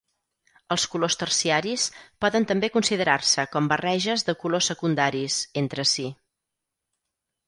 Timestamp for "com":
3.55-3.67